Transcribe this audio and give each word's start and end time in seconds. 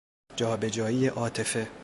جا 0.37 0.57
به 0.57 0.69
جایی 0.69 1.07
عاطفه 1.07 1.67